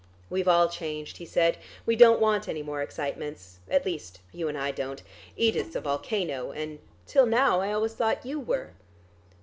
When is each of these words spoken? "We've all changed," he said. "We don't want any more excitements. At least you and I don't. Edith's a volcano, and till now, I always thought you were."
"We've 0.31 0.47
all 0.47 0.67
changed," 0.67 1.17
he 1.17 1.27
said. 1.27 1.59
"We 1.85 1.95
don't 1.95 2.19
want 2.19 2.47
any 2.49 2.63
more 2.63 2.81
excitements. 2.81 3.59
At 3.69 3.85
least 3.85 4.19
you 4.31 4.47
and 4.47 4.57
I 4.57 4.71
don't. 4.71 5.03
Edith's 5.37 5.75
a 5.75 5.79
volcano, 5.81 6.51
and 6.51 6.79
till 7.05 7.27
now, 7.27 7.59
I 7.59 7.71
always 7.71 7.93
thought 7.93 8.25
you 8.25 8.39
were." 8.39 8.71